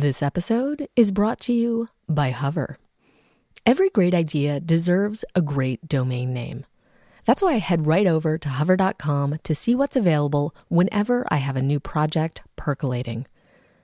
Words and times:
This 0.00 0.22
episode 0.22 0.88
is 0.96 1.10
brought 1.10 1.40
to 1.40 1.52
you 1.52 1.86
by 2.08 2.30
Hover. 2.30 2.78
Every 3.66 3.90
great 3.90 4.14
idea 4.14 4.58
deserves 4.58 5.26
a 5.34 5.42
great 5.42 5.86
domain 5.86 6.32
name. 6.32 6.64
That's 7.26 7.42
why 7.42 7.52
I 7.52 7.58
head 7.58 7.86
right 7.86 8.06
over 8.06 8.38
to 8.38 8.48
hover.com 8.48 9.40
to 9.44 9.54
see 9.54 9.74
what's 9.74 9.96
available 9.96 10.54
whenever 10.68 11.26
I 11.30 11.36
have 11.36 11.54
a 11.54 11.60
new 11.60 11.78
project 11.78 12.40
percolating. 12.56 13.26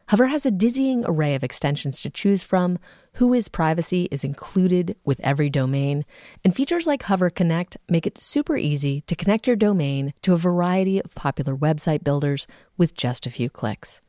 Hover 0.08 0.28
has 0.28 0.46
a 0.46 0.50
dizzying 0.50 1.04
array 1.04 1.34
of 1.34 1.44
extensions 1.44 2.00
to 2.00 2.08
choose 2.08 2.42
from. 2.42 2.78
Whois 3.18 3.52
privacy 3.52 4.08
is 4.10 4.24
included 4.24 4.96
with 5.04 5.20
every 5.20 5.50
domain, 5.50 6.06
and 6.42 6.56
features 6.56 6.86
like 6.86 7.02
Hover 7.02 7.28
Connect 7.28 7.76
make 7.90 8.06
it 8.06 8.16
super 8.16 8.56
easy 8.56 9.02
to 9.02 9.16
connect 9.16 9.46
your 9.46 9.56
domain 9.56 10.14
to 10.22 10.32
a 10.32 10.38
variety 10.38 10.98
of 10.98 11.14
popular 11.14 11.54
website 11.54 12.02
builders 12.02 12.46
with 12.78 12.94
just 12.94 13.26
a 13.26 13.30
few 13.30 13.50
clicks. 13.50 14.00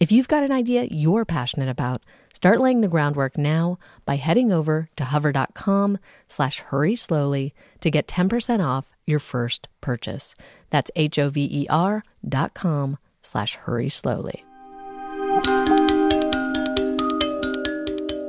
If 0.00 0.10
you've 0.10 0.28
got 0.28 0.42
an 0.42 0.50
idea 0.50 0.88
you're 0.90 1.24
passionate 1.24 1.68
about, 1.68 2.02
start 2.32 2.58
laying 2.58 2.80
the 2.80 2.88
groundwork 2.88 3.38
now 3.38 3.78
by 4.04 4.16
heading 4.16 4.52
over 4.52 4.88
to 4.96 5.04
hover.com 5.04 5.98
slash 6.26 6.60
hurry 6.60 6.96
slowly 6.96 7.54
to 7.80 7.90
get 7.90 8.08
10% 8.08 8.64
off 8.64 8.92
your 9.06 9.20
first 9.20 9.68
purchase. 9.80 10.34
That's 10.70 10.90
H-O-V-E-R 10.96 12.02
dot 12.28 12.54
com 12.54 12.98
slash 13.22 13.54
hurry 13.54 13.88
slowly. 13.88 14.44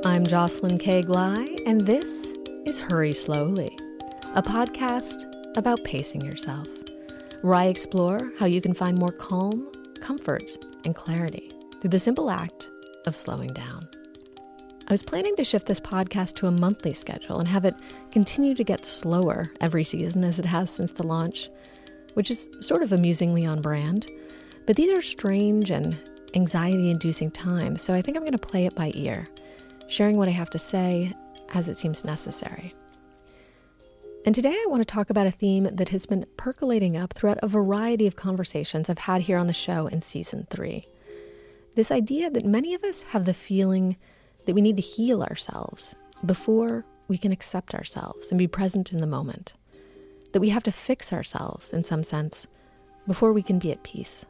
I'm 0.04 0.24
Jocelyn 0.24 0.78
K. 0.78 1.02
Glei, 1.02 1.60
and 1.66 1.80
this 1.80 2.32
is 2.64 2.80
Hurry 2.80 3.12
Slowly, 3.12 3.76
a 4.34 4.42
podcast 4.42 5.26
about 5.56 5.82
pacing 5.82 6.24
yourself, 6.24 6.68
where 7.42 7.54
I 7.54 7.64
explore 7.64 8.30
how 8.38 8.46
you 8.46 8.60
can 8.60 8.72
find 8.72 8.98
more 8.98 9.12
calm, 9.12 9.70
comfort, 10.00 10.48
and 10.84 10.94
clarity 10.94 11.50
through 11.80 11.90
the 11.90 11.98
simple 11.98 12.30
act 12.30 12.70
of 13.06 13.14
slowing 13.14 13.52
down. 13.52 13.88
I 14.88 14.92
was 14.92 15.02
planning 15.02 15.34
to 15.36 15.44
shift 15.44 15.66
this 15.66 15.80
podcast 15.80 16.36
to 16.36 16.46
a 16.46 16.52
monthly 16.52 16.94
schedule 16.94 17.40
and 17.40 17.48
have 17.48 17.64
it 17.64 17.74
continue 18.12 18.54
to 18.54 18.62
get 18.62 18.84
slower 18.84 19.50
every 19.60 19.82
season 19.82 20.22
as 20.22 20.38
it 20.38 20.44
has 20.44 20.70
since 20.70 20.92
the 20.92 21.06
launch, 21.06 21.50
which 22.14 22.30
is 22.30 22.48
sort 22.60 22.82
of 22.82 22.92
amusingly 22.92 23.44
on 23.44 23.60
brand. 23.60 24.08
But 24.64 24.76
these 24.76 24.96
are 24.96 25.02
strange 25.02 25.70
and 25.70 25.96
anxiety 26.34 26.90
inducing 26.90 27.32
times, 27.32 27.82
so 27.82 27.94
I 27.94 28.02
think 28.02 28.16
I'm 28.16 28.22
going 28.22 28.32
to 28.32 28.38
play 28.38 28.66
it 28.66 28.76
by 28.76 28.92
ear, 28.94 29.28
sharing 29.88 30.16
what 30.16 30.28
I 30.28 30.32
have 30.32 30.50
to 30.50 30.58
say 30.58 31.12
as 31.54 31.68
it 31.68 31.76
seems 31.76 32.04
necessary. 32.04 32.74
And 34.24 34.34
today 34.34 34.54
I 34.54 34.66
want 34.68 34.82
to 34.82 34.92
talk 34.92 35.10
about 35.10 35.26
a 35.26 35.30
theme 35.30 35.68
that 35.72 35.88
has 35.90 36.06
been 36.06 36.26
percolating 36.36 36.96
up 36.96 37.12
throughout 37.12 37.38
a 37.42 37.48
variety 37.48 38.06
of 38.06 38.16
conversations 38.16 38.90
I've 38.90 38.98
had 38.98 39.22
here 39.22 39.38
on 39.38 39.46
the 39.46 39.52
show 39.52 39.86
in 39.86 40.02
season 40.02 40.46
three. 40.50 40.86
This 41.76 41.90
idea 41.90 42.30
that 42.30 42.46
many 42.46 42.72
of 42.72 42.82
us 42.82 43.02
have 43.02 43.26
the 43.26 43.34
feeling 43.34 43.96
that 44.46 44.54
we 44.54 44.62
need 44.62 44.76
to 44.76 44.82
heal 44.82 45.22
ourselves 45.22 45.94
before 46.24 46.86
we 47.06 47.18
can 47.18 47.32
accept 47.32 47.74
ourselves 47.74 48.30
and 48.30 48.38
be 48.38 48.46
present 48.46 48.92
in 48.92 49.00
the 49.02 49.06
moment. 49.06 49.52
That 50.32 50.40
we 50.40 50.48
have 50.48 50.62
to 50.62 50.72
fix 50.72 51.12
ourselves 51.12 51.74
in 51.74 51.84
some 51.84 52.02
sense 52.02 52.46
before 53.06 53.34
we 53.34 53.42
can 53.42 53.58
be 53.58 53.72
at 53.72 53.82
peace. 53.82 54.24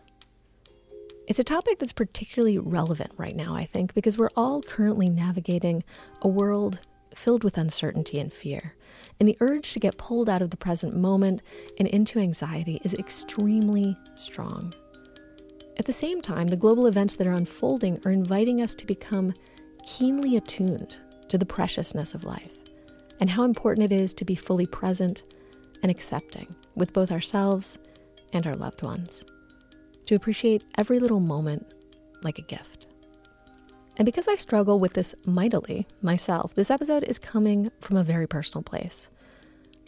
It's 1.29 1.39
a 1.39 1.45
topic 1.45 1.79
that's 1.79 1.93
particularly 1.93 2.59
relevant 2.59 3.13
right 3.17 3.37
now, 3.37 3.55
I 3.55 3.65
think, 3.65 3.95
because 3.95 4.19
we're 4.19 4.31
all 4.37 4.61
currently 4.61 5.09
navigating 5.09 5.85
a 6.23 6.29
world 6.29 6.81
filled 7.15 7.45
with 7.45 7.59
uncertainty 7.59 8.19
and 8.19 8.33
fear. 8.33 8.75
And 9.21 9.29
the 9.29 9.37
urge 9.39 9.73
to 9.73 9.81
get 9.81 9.99
pulled 9.99 10.29
out 10.29 10.43
of 10.43 10.51
the 10.51 10.57
present 10.57 10.97
moment 10.97 11.43
and 11.79 11.87
into 11.87 12.19
anxiety 12.19 12.81
is 12.83 12.95
extremely 12.95 13.97
strong. 14.17 14.75
At 15.79 15.85
the 15.85 15.93
same 15.93 16.21
time, 16.21 16.49
the 16.49 16.57
global 16.57 16.87
events 16.87 17.17
that 17.17 17.27
are 17.27 17.33
unfolding 17.33 18.01
are 18.05 18.11
inviting 18.11 18.63
us 18.63 18.75
to 18.77 18.87
become 18.87 19.35
keenly 19.87 20.37
attuned 20.37 20.99
to 21.29 21.39
the 21.39 21.47
preciousness 21.47 22.15
of 22.15 22.25
life 22.25 22.53
and 23.21 23.31
how 23.31 23.45
important 23.45 23.91
it 23.91 23.95
is 23.95 24.15
to 24.15 24.25
be 24.25 24.35
fully 24.35 24.67
present 24.67 25.23
and 25.83 25.91
accepting 25.91 26.55
with 26.75 26.93
both 26.93 27.13
ourselves 27.13 27.79
and 28.33 28.47
our 28.47 28.55
loved 28.55 28.83
ones, 28.83 29.25
to 30.07 30.15
appreciate 30.15 30.65
every 30.79 30.99
little 30.99 31.21
moment 31.21 31.73
like 32.23 32.39
a 32.39 32.43
gift. 32.43 32.87
And 33.97 34.05
because 34.05 34.29
I 34.29 34.35
struggle 34.35 34.79
with 34.79 34.95
this 34.95 35.15
mightily 35.25 35.87
myself, 36.03 36.55
this 36.55 36.71
episode 36.71 37.05
is 37.05 37.19
coming 37.19 37.71
from 37.81 37.97
a 37.97 38.05
very 38.05 38.27
personal 38.27 38.63
place. 38.63 39.09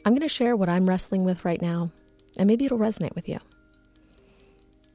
I'm 0.04 0.12
going 0.12 0.20
to 0.22 0.28
share 0.28 0.56
what 0.56 0.68
I'm 0.68 0.88
wrestling 0.88 1.24
with 1.24 1.44
right 1.44 1.60
now, 1.60 1.90
and 2.38 2.46
maybe 2.46 2.64
it'll 2.64 2.78
resonate 2.78 3.14
with 3.14 3.28
you. 3.28 3.38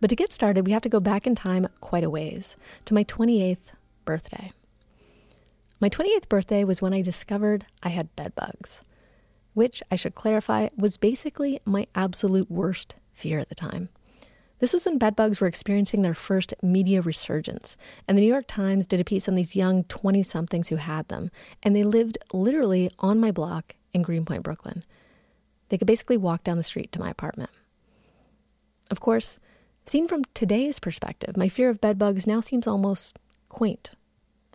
But 0.03 0.09
to 0.09 0.17
get 0.17 0.33
started, 0.33 0.65
we 0.65 0.73
have 0.73 0.81
to 0.81 0.89
go 0.89 0.99
back 0.99 1.25
in 1.25 1.33
time 1.33 1.65
quite 1.79 2.03
a 2.03 2.09
ways 2.09 2.57
to 2.83 2.93
my 2.93 3.05
28th 3.05 3.71
birthday. 4.03 4.51
My 5.79 5.87
28th 5.87 6.27
birthday 6.27 6.65
was 6.65 6.81
when 6.81 6.93
I 6.93 7.01
discovered 7.01 7.65
I 7.83 7.87
had 7.87 8.13
bed 8.17 8.35
bugs, 8.35 8.81
which 9.53 9.81
I 9.89 9.95
should 9.95 10.13
clarify 10.13 10.67
was 10.75 10.97
basically 10.97 11.61
my 11.63 11.87
absolute 11.95 12.51
worst 12.51 12.95
fear 13.13 13.39
at 13.39 13.47
the 13.47 13.55
time. 13.55 13.87
This 14.59 14.73
was 14.73 14.85
when 14.85 14.97
bed 14.97 15.15
bugs 15.15 15.39
were 15.39 15.47
experiencing 15.47 16.01
their 16.01 16.13
first 16.13 16.53
media 16.61 17.01
resurgence, 17.01 17.77
and 18.05 18.17
the 18.17 18.23
New 18.23 18.27
York 18.27 18.47
Times 18.49 18.85
did 18.85 18.99
a 18.99 19.05
piece 19.05 19.29
on 19.29 19.35
these 19.35 19.55
young 19.55 19.85
20 19.85 20.21
somethings 20.21 20.67
who 20.67 20.75
had 20.75 21.07
them, 21.07 21.31
and 21.63 21.73
they 21.73 21.83
lived 21.83 22.17
literally 22.33 22.91
on 22.99 23.21
my 23.21 23.31
block 23.31 23.75
in 23.93 24.01
Greenpoint, 24.01 24.43
Brooklyn. 24.43 24.83
They 25.69 25.77
could 25.77 25.87
basically 25.87 26.17
walk 26.17 26.43
down 26.43 26.57
the 26.57 26.63
street 26.63 26.91
to 26.91 26.99
my 26.99 27.09
apartment. 27.09 27.51
Of 28.91 28.99
course, 28.99 29.39
Seen 29.85 30.07
from 30.07 30.23
today's 30.33 30.79
perspective, 30.79 31.35
my 31.35 31.49
fear 31.49 31.69
of 31.69 31.81
bedbugs 31.81 32.25
now 32.25 32.39
seems 32.39 32.67
almost 32.67 33.19
quaint, 33.49 33.91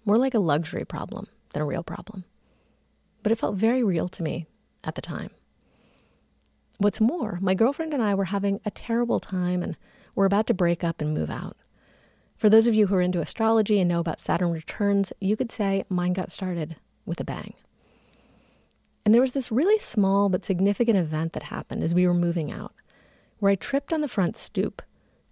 more 0.04 0.16
like 0.16 0.34
a 0.34 0.38
luxury 0.38 0.84
problem 0.84 1.26
than 1.50 1.62
a 1.62 1.66
real 1.66 1.82
problem. 1.82 2.24
But 3.22 3.32
it 3.32 3.38
felt 3.38 3.56
very 3.56 3.82
real 3.82 4.08
to 4.08 4.22
me 4.22 4.46
at 4.84 4.94
the 4.94 5.02
time. 5.02 5.30
What's 6.78 7.00
more, 7.00 7.38
my 7.42 7.54
girlfriend 7.54 7.92
and 7.92 8.02
I 8.02 8.14
were 8.14 8.26
having 8.26 8.60
a 8.64 8.70
terrible 8.70 9.20
time 9.20 9.62
and 9.62 9.76
were 10.14 10.26
about 10.26 10.46
to 10.46 10.54
break 10.54 10.82
up 10.82 11.00
and 11.00 11.12
move 11.12 11.30
out. 11.30 11.56
For 12.36 12.48
those 12.48 12.66
of 12.66 12.74
you 12.74 12.86
who 12.86 12.94
are 12.94 13.02
into 13.02 13.20
astrology 13.20 13.80
and 13.80 13.88
know 13.88 14.00
about 14.00 14.20
Saturn 14.20 14.52
returns, 14.52 15.12
you 15.20 15.36
could 15.36 15.52
say 15.52 15.84
mine 15.88 16.14
got 16.14 16.32
started 16.32 16.76
with 17.04 17.20
a 17.20 17.24
bang. 17.24 17.54
And 19.04 19.12
there 19.12 19.20
was 19.20 19.32
this 19.32 19.52
really 19.52 19.78
small 19.78 20.28
but 20.28 20.44
significant 20.44 20.96
event 20.96 21.32
that 21.32 21.44
happened 21.44 21.82
as 21.82 21.94
we 21.94 22.06
were 22.06 22.14
moving 22.14 22.50
out, 22.50 22.72
where 23.40 23.52
I 23.52 23.56
tripped 23.56 23.92
on 23.92 24.00
the 24.00 24.08
front 24.08 24.36
stoop 24.36 24.82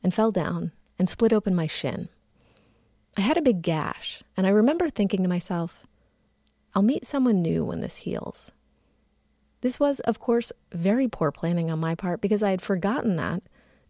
and 0.02 0.14
fell 0.14 0.30
down 0.30 0.72
and 0.98 1.08
split 1.08 1.32
open 1.32 1.54
my 1.54 1.66
shin. 1.66 2.08
I 3.16 3.22
had 3.22 3.36
a 3.36 3.42
big 3.42 3.62
gash, 3.62 4.22
and 4.36 4.46
I 4.46 4.50
remember 4.50 4.90
thinking 4.90 5.22
to 5.22 5.28
myself, 5.28 5.86
I'll 6.74 6.82
meet 6.82 7.06
someone 7.06 7.40
new 7.40 7.64
when 7.64 7.80
this 7.80 7.98
heals. 7.98 8.52
This 9.62 9.80
was, 9.80 10.00
of 10.00 10.20
course, 10.20 10.52
very 10.72 11.08
poor 11.08 11.32
planning 11.32 11.70
on 11.70 11.78
my 11.78 11.94
part 11.94 12.20
because 12.20 12.42
I 12.42 12.50
had 12.50 12.60
forgotten 12.60 13.16
that, 13.16 13.42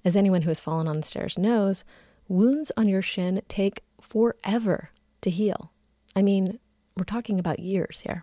as 0.05 0.15
anyone 0.15 0.43
who 0.43 0.51
has 0.51 0.61
fallen 0.61 0.87
on 0.87 1.01
the 1.01 1.07
stairs 1.07 1.37
knows, 1.37 1.83
wounds 2.29 2.71
on 2.77 2.89
your 2.89 3.03
shin 3.03 3.43
take 3.49 3.83
forever 4.01 4.91
to 5.23 5.31
heal. 5.31 5.73
I 6.15 6.23
mean, 6.23 6.61
we're 6.97 7.05
talking 7.05 7.39
about 7.39 7.59
years 7.59 8.01
here. 8.01 8.23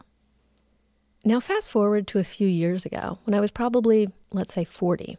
Now, 1.26 1.40
fast 1.40 1.72
forward 1.72 2.08
to 2.08 2.20
a 2.20 2.24
few 2.24 2.48
years 2.48 2.86
ago 2.86 3.20
when 3.24 3.34
I 3.34 3.40
was 3.40 3.52
probably, 3.52 4.10
let's 4.32 4.54
say, 4.54 4.64
40. 4.64 5.18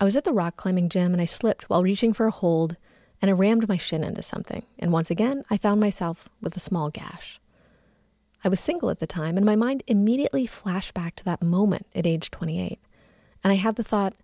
I 0.00 0.04
was 0.04 0.16
at 0.16 0.24
the 0.24 0.32
rock 0.32 0.56
climbing 0.56 0.88
gym 0.88 1.12
and 1.12 1.20
I 1.20 1.26
slipped 1.26 1.68
while 1.70 1.82
reaching 1.82 2.12
for 2.12 2.26
a 2.26 2.30
hold 2.30 2.76
and 3.20 3.30
I 3.30 3.34
rammed 3.34 3.68
my 3.68 3.76
shin 3.76 4.02
into 4.02 4.22
something. 4.22 4.64
And 4.78 4.92
once 4.92 5.10
again, 5.10 5.44
I 5.50 5.56
found 5.56 5.80
myself 5.80 6.28
with 6.40 6.56
a 6.56 6.60
small 6.60 6.90
gash. 6.90 7.40
I 8.44 8.48
was 8.48 8.58
single 8.58 8.90
at 8.90 8.98
the 8.98 9.06
time 9.06 9.36
and 9.36 9.46
my 9.46 9.54
mind 9.54 9.84
immediately 9.86 10.46
flashed 10.46 10.94
back 10.94 11.14
to 11.16 11.24
that 11.24 11.42
moment 11.42 11.86
at 11.94 12.06
age 12.06 12.30
28. 12.30 12.80
And 13.44 13.52
I 13.52 13.56
had 13.56 13.76
the 13.76 13.84
thought, 13.84 14.14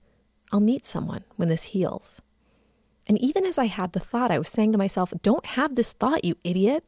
I'll 0.51 0.61
meet 0.61 0.85
someone 0.85 1.25
when 1.37 1.49
this 1.49 1.65
heals. 1.65 2.21
And 3.07 3.19
even 3.19 3.47
as 3.47 3.57
I 3.57 3.67
had 3.67 3.93
the 3.93 4.01
thought, 4.01 4.31
I 4.31 4.39
was 4.39 4.49
saying 4.49 4.73
to 4.73 4.79
myself, 4.79 5.13
don't 5.23 5.47
have 5.47 5.75
this 5.75 5.93
thought, 5.93 6.25
you 6.25 6.37
idiot. 6.45 6.85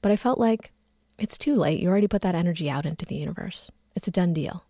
But 0.00 0.12
I 0.12 0.16
felt 0.16 0.38
like 0.38 0.72
it's 1.18 1.36
too 1.36 1.54
late. 1.54 1.80
You 1.80 1.88
already 1.88 2.08
put 2.08 2.22
that 2.22 2.34
energy 2.34 2.70
out 2.70 2.86
into 2.86 3.04
the 3.04 3.16
universe. 3.16 3.70
It's 3.94 4.08
a 4.08 4.12
done 4.12 4.32
deal. 4.32 4.64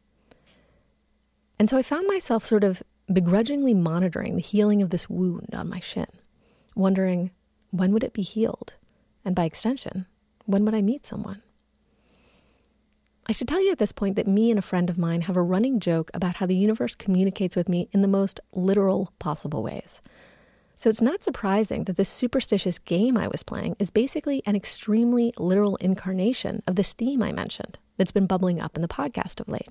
And 1.58 1.70
so 1.70 1.76
I 1.76 1.82
found 1.82 2.08
myself 2.08 2.44
sort 2.44 2.64
of 2.64 2.82
begrudgingly 3.10 3.74
monitoring 3.74 4.36
the 4.36 4.42
healing 4.42 4.82
of 4.82 4.90
this 4.90 5.08
wound 5.08 5.50
on 5.52 5.68
my 5.68 5.80
shin, 5.80 6.06
wondering 6.74 7.30
when 7.70 7.92
would 7.92 8.04
it 8.04 8.12
be 8.12 8.22
healed? 8.22 8.74
And 9.24 9.34
by 9.34 9.44
extension, 9.44 10.06
when 10.46 10.64
would 10.64 10.74
I 10.74 10.82
meet 10.82 11.06
someone? 11.06 11.42
I 13.26 13.32
should 13.32 13.46
tell 13.46 13.62
you 13.62 13.70
at 13.70 13.78
this 13.78 13.92
point 13.92 14.16
that 14.16 14.26
me 14.26 14.50
and 14.50 14.58
a 14.58 14.62
friend 14.62 14.90
of 14.90 14.98
mine 14.98 15.22
have 15.22 15.36
a 15.36 15.42
running 15.42 15.78
joke 15.78 16.10
about 16.12 16.36
how 16.36 16.46
the 16.46 16.56
universe 16.56 16.96
communicates 16.96 17.54
with 17.54 17.68
me 17.68 17.88
in 17.92 18.02
the 18.02 18.08
most 18.08 18.40
literal 18.52 19.12
possible 19.20 19.62
ways. 19.62 20.00
So 20.76 20.90
it's 20.90 21.00
not 21.00 21.22
surprising 21.22 21.84
that 21.84 21.96
this 21.96 22.08
superstitious 22.08 22.80
game 22.80 23.16
I 23.16 23.28
was 23.28 23.44
playing 23.44 23.76
is 23.78 23.90
basically 23.90 24.42
an 24.44 24.56
extremely 24.56 25.32
literal 25.38 25.76
incarnation 25.76 26.64
of 26.66 26.74
this 26.74 26.92
theme 26.92 27.22
I 27.22 27.30
mentioned 27.30 27.78
that's 27.96 28.10
been 28.10 28.26
bubbling 28.26 28.60
up 28.60 28.74
in 28.74 28.82
the 28.82 28.88
podcast 28.88 29.38
of 29.38 29.48
late. 29.48 29.70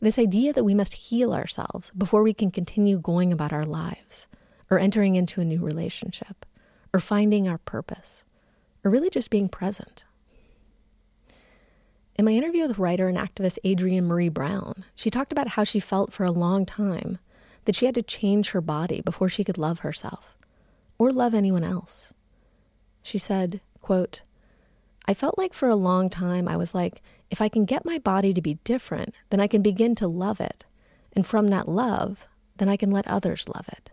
This 0.00 0.18
idea 0.18 0.52
that 0.52 0.64
we 0.64 0.74
must 0.74 0.94
heal 0.94 1.32
ourselves 1.32 1.90
before 1.90 2.22
we 2.22 2.32
can 2.32 2.50
continue 2.50 2.98
going 2.98 3.32
about 3.32 3.52
our 3.52 3.64
lives, 3.64 4.28
or 4.70 4.78
entering 4.78 5.16
into 5.16 5.40
a 5.40 5.44
new 5.44 5.60
relationship, 5.60 6.46
or 6.94 7.00
finding 7.00 7.48
our 7.48 7.58
purpose, 7.58 8.24
or 8.84 8.90
really 8.90 9.10
just 9.10 9.30
being 9.30 9.48
present. 9.48 10.04
In 12.14 12.24
my 12.24 12.32
interview 12.32 12.66
with 12.66 12.78
writer 12.78 13.08
and 13.08 13.18
activist 13.18 13.58
Adrienne 13.64 14.06
Maree 14.06 14.32
Brown, 14.32 14.84
she 14.94 15.10
talked 15.10 15.32
about 15.32 15.48
how 15.48 15.64
she 15.64 15.80
felt 15.80 16.12
for 16.12 16.24
a 16.24 16.32
long 16.32 16.66
time 16.66 17.18
that 17.64 17.76
she 17.76 17.86
had 17.86 17.94
to 17.94 18.02
change 18.02 18.50
her 18.50 18.60
body 18.60 19.00
before 19.00 19.28
she 19.28 19.44
could 19.44 19.58
love 19.58 19.80
herself 19.80 20.36
or 20.98 21.10
love 21.10 21.34
anyone 21.34 21.64
else. 21.64 22.12
She 23.02 23.18
said, 23.18 23.60
quote, 23.80 24.22
I 25.08 25.14
felt 25.14 25.38
like 25.38 25.54
for 25.54 25.70
a 25.70 25.74
long 25.74 26.10
time 26.10 26.46
I 26.46 26.56
was 26.58 26.74
like, 26.74 27.00
if 27.30 27.40
I 27.40 27.48
can 27.48 27.64
get 27.64 27.86
my 27.86 27.98
body 27.98 28.34
to 28.34 28.42
be 28.42 28.58
different, 28.62 29.14
then 29.30 29.40
I 29.40 29.46
can 29.46 29.62
begin 29.62 29.94
to 29.96 30.06
love 30.06 30.38
it. 30.38 30.66
And 31.14 31.26
from 31.26 31.48
that 31.48 31.66
love, 31.66 32.28
then 32.58 32.68
I 32.68 32.76
can 32.76 32.90
let 32.90 33.08
others 33.08 33.48
love 33.48 33.68
it. 33.68 33.90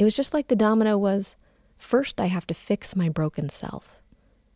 It 0.00 0.04
was 0.04 0.16
just 0.16 0.34
like 0.34 0.48
the 0.48 0.56
domino 0.56 0.98
was 0.98 1.36
first, 1.78 2.20
I 2.20 2.26
have 2.26 2.46
to 2.48 2.54
fix 2.54 2.96
my 2.96 3.08
broken 3.08 3.48
self. 3.48 4.00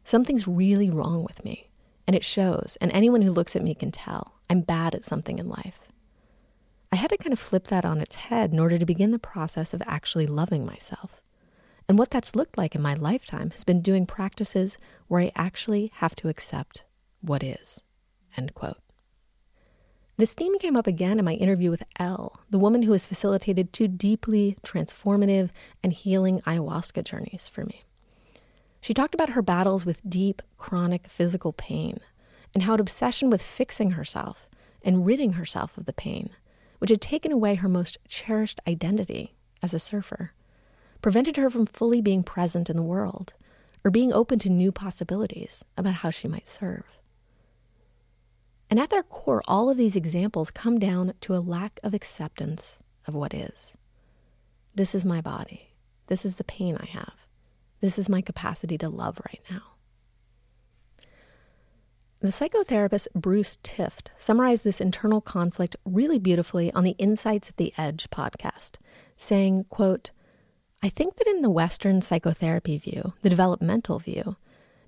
Something's 0.02 0.48
really 0.48 0.90
wrong 0.90 1.22
with 1.22 1.44
me. 1.44 1.70
And 2.04 2.16
it 2.16 2.24
shows, 2.24 2.76
and 2.80 2.90
anyone 2.90 3.22
who 3.22 3.30
looks 3.30 3.54
at 3.54 3.62
me 3.62 3.76
can 3.76 3.92
tell 3.92 4.34
I'm 4.50 4.62
bad 4.62 4.96
at 4.96 5.04
something 5.04 5.38
in 5.38 5.48
life. 5.48 5.78
I 6.90 6.96
had 6.96 7.10
to 7.10 7.16
kind 7.16 7.32
of 7.32 7.38
flip 7.38 7.68
that 7.68 7.84
on 7.84 8.00
its 8.00 8.16
head 8.16 8.52
in 8.52 8.58
order 8.58 8.76
to 8.76 8.84
begin 8.84 9.12
the 9.12 9.20
process 9.20 9.72
of 9.72 9.82
actually 9.86 10.26
loving 10.26 10.66
myself. 10.66 11.20
And 11.90 11.98
what 11.98 12.10
that's 12.10 12.36
looked 12.36 12.56
like 12.56 12.76
in 12.76 12.82
my 12.82 12.94
lifetime 12.94 13.50
has 13.50 13.64
been 13.64 13.82
doing 13.82 14.06
practices 14.06 14.78
where 15.08 15.22
I 15.22 15.32
actually 15.34 15.90
have 15.96 16.14
to 16.14 16.28
accept 16.28 16.84
what 17.20 17.42
is. 17.42 17.80
End 18.36 18.54
quote. 18.54 18.78
This 20.16 20.32
theme 20.32 20.56
came 20.60 20.76
up 20.76 20.86
again 20.86 21.18
in 21.18 21.24
my 21.24 21.34
interview 21.34 21.68
with 21.68 21.82
Elle, 21.98 22.38
the 22.48 22.60
woman 22.60 22.82
who 22.82 22.92
has 22.92 23.06
facilitated 23.06 23.72
two 23.72 23.88
deeply 23.88 24.56
transformative 24.64 25.50
and 25.82 25.92
healing 25.92 26.38
ayahuasca 26.42 27.02
journeys 27.02 27.50
for 27.52 27.64
me. 27.64 27.82
She 28.80 28.94
talked 28.94 29.16
about 29.16 29.30
her 29.30 29.42
battles 29.42 29.84
with 29.84 30.08
deep, 30.08 30.42
chronic 30.58 31.08
physical 31.08 31.52
pain 31.52 31.98
and 32.54 32.62
how 32.62 32.74
an 32.74 32.80
obsession 32.80 33.30
with 33.30 33.42
fixing 33.42 33.90
herself 33.90 34.48
and 34.84 35.04
ridding 35.04 35.32
herself 35.32 35.76
of 35.76 35.86
the 35.86 35.92
pain, 35.92 36.30
which 36.78 36.90
had 36.90 37.00
taken 37.00 37.32
away 37.32 37.56
her 37.56 37.68
most 37.68 37.98
cherished 38.06 38.60
identity 38.64 39.34
as 39.60 39.74
a 39.74 39.80
surfer, 39.80 40.34
prevented 41.02 41.36
her 41.36 41.50
from 41.50 41.66
fully 41.66 42.00
being 42.00 42.22
present 42.22 42.70
in 42.70 42.76
the 42.76 42.82
world 42.82 43.34
or 43.84 43.90
being 43.90 44.12
open 44.12 44.38
to 44.40 44.50
new 44.50 44.70
possibilities 44.70 45.64
about 45.76 45.94
how 45.94 46.10
she 46.10 46.28
might 46.28 46.48
serve. 46.48 46.84
And 48.68 48.78
at 48.78 48.90
their 48.90 49.02
core, 49.02 49.42
all 49.48 49.68
of 49.68 49.76
these 49.76 49.96
examples 49.96 50.50
come 50.50 50.78
down 50.78 51.14
to 51.22 51.34
a 51.34 51.40
lack 51.40 51.80
of 51.82 51.92
acceptance 51.92 52.78
of 53.06 53.14
what 53.14 53.34
is. 53.34 53.74
This 54.74 54.94
is 54.94 55.04
my 55.04 55.20
body. 55.20 55.72
This 56.06 56.24
is 56.24 56.36
the 56.36 56.44
pain 56.44 56.76
I 56.76 56.86
have. 56.86 57.26
This 57.80 57.98
is 57.98 58.08
my 58.08 58.20
capacity 58.20 58.78
to 58.78 58.88
love 58.88 59.20
right 59.26 59.40
now. 59.50 59.62
The 62.20 62.28
psychotherapist 62.28 63.08
Bruce 63.14 63.56
Tift 63.64 64.08
summarized 64.18 64.62
this 64.62 64.80
internal 64.80 65.22
conflict 65.22 65.74
really 65.86 66.18
beautifully 66.18 66.70
on 66.74 66.84
the 66.84 66.94
Insights 66.98 67.48
at 67.48 67.56
the 67.56 67.72
Edge 67.78 68.10
podcast, 68.10 68.72
saying, 69.16 69.64
quote, 69.70 70.10
I 70.82 70.88
think 70.88 71.16
that 71.16 71.26
in 71.26 71.42
the 71.42 71.50
Western 71.50 72.00
psychotherapy 72.00 72.78
view, 72.78 73.12
the 73.22 73.30
developmental 73.30 73.98
view, 73.98 74.36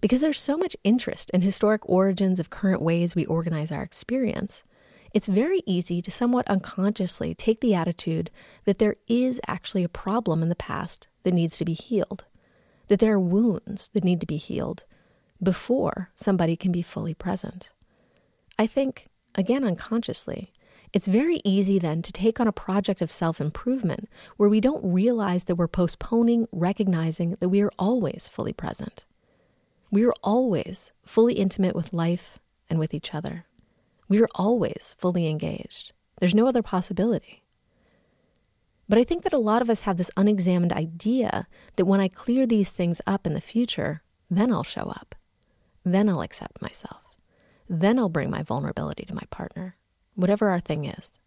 because 0.00 0.20
there's 0.20 0.40
so 0.40 0.56
much 0.56 0.76
interest 0.82 1.30
in 1.30 1.42
historic 1.42 1.88
origins 1.88 2.40
of 2.40 2.50
current 2.50 2.82
ways 2.82 3.14
we 3.14 3.26
organize 3.26 3.70
our 3.70 3.82
experience, 3.82 4.64
it's 5.12 5.26
very 5.26 5.62
easy 5.66 6.00
to 6.00 6.10
somewhat 6.10 6.48
unconsciously 6.48 7.34
take 7.34 7.60
the 7.60 7.74
attitude 7.74 8.30
that 8.64 8.78
there 8.78 8.96
is 9.06 9.40
actually 9.46 9.84
a 9.84 9.88
problem 9.88 10.42
in 10.42 10.48
the 10.48 10.56
past 10.56 11.08
that 11.22 11.34
needs 11.34 11.58
to 11.58 11.64
be 11.64 11.74
healed 11.74 12.24
that 12.92 12.98
there 12.98 13.14
are 13.14 13.18
wounds 13.18 13.88
that 13.94 14.04
need 14.04 14.20
to 14.20 14.26
be 14.26 14.36
healed 14.36 14.84
before 15.42 16.10
somebody 16.14 16.56
can 16.56 16.70
be 16.70 16.82
fully 16.82 17.14
present. 17.14 17.70
I 18.58 18.66
think, 18.66 19.06
again 19.34 19.64
unconsciously, 19.64 20.52
it's 20.92 21.06
very 21.06 21.40
easy 21.44 21.78
then 21.78 22.02
to 22.02 22.12
take 22.12 22.38
on 22.38 22.46
a 22.46 22.52
project 22.52 23.00
of 23.00 23.10
self 23.10 23.40
improvement 23.40 24.08
where 24.36 24.48
we 24.48 24.60
don't 24.60 24.84
realize 24.84 25.44
that 25.44 25.56
we're 25.56 25.68
postponing 25.68 26.46
recognizing 26.52 27.36
that 27.40 27.48
we 27.48 27.62
are 27.62 27.72
always 27.78 28.28
fully 28.28 28.52
present. 28.52 29.06
We 29.90 30.04
are 30.04 30.14
always 30.22 30.92
fully 31.04 31.34
intimate 31.34 31.74
with 31.74 31.92
life 31.92 32.38
and 32.68 32.78
with 32.78 32.94
each 32.94 33.14
other. 33.14 33.46
We 34.08 34.20
are 34.22 34.28
always 34.34 34.94
fully 34.98 35.28
engaged. 35.28 35.92
There's 36.20 36.34
no 36.34 36.46
other 36.46 36.62
possibility. 36.62 37.42
But 38.88 38.98
I 38.98 39.04
think 39.04 39.22
that 39.22 39.32
a 39.32 39.38
lot 39.38 39.62
of 39.62 39.70
us 39.70 39.82
have 39.82 39.96
this 39.96 40.10
unexamined 40.16 40.72
idea 40.72 41.46
that 41.76 41.86
when 41.86 42.00
I 42.00 42.08
clear 42.08 42.46
these 42.46 42.70
things 42.70 43.00
up 43.06 43.26
in 43.26 43.32
the 43.32 43.40
future, 43.40 44.02
then 44.30 44.52
I'll 44.52 44.62
show 44.62 44.82
up. 44.82 45.14
Then 45.84 46.08
I'll 46.08 46.20
accept 46.20 46.60
myself. 46.60 47.16
Then 47.68 47.98
I'll 47.98 48.10
bring 48.10 48.28
my 48.30 48.42
vulnerability 48.42 49.04
to 49.06 49.14
my 49.14 49.22
partner, 49.30 49.76
whatever 50.14 50.48
our 50.48 50.60
thing 50.60 50.84
is. 50.84 51.18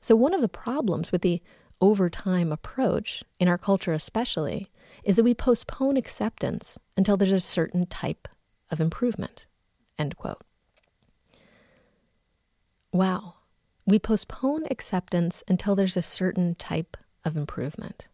So, 0.00 0.14
one 0.14 0.34
of 0.34 0.40
the 0.40 0.48
problems 0.48 1.10
with 1.10 1.22
the 1.22 1.42
overtime 1.80 2.52
approach, 2.52 3.24
in 3.38 3.48
our 3.48 3.58
culture 3.58 3.92
especially, 3.92 4.70
is 5.04 5.16
that 5.16 5.24
we 5.24 5.34
postpone 5.34 5.96
acceptance 5.96 6.78
until 6.96 7.16
there's 7.16 7.32
a 7.32 7.40
certain 7.40 7.86
type 7.86 8.28
of 8.70 8.80
improvement. 8.80 9.46
End 9.98 10.16
quote. 10.16 10.42
Wow. 12.92 13.34
We 13.86 13.98
postpone 13.98 14.64
acceptance 14.70 15.42
until 15.48 15.74
there's 15.74 15.96
a 15.96 16.02
certain 16.02 16.54
type 16.54 16.96
of 17.24 17.36
improvement. 17.36 18.08